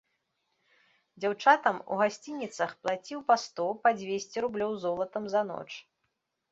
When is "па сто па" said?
3.31-3.89